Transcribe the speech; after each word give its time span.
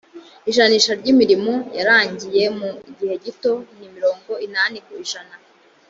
ijanisha 0.49 0.91
ry’imirimo 0.99 1.53
yarangiye 1.77 2.43
mu 2.59 2.69
gihe 2.97 3.13
gito 3.25 3.53
ni 3.77 3.87
mirongo 3.95 4.31
inani 4.45 4.77
ku 4.85 4.91
ijana 5.05 5.35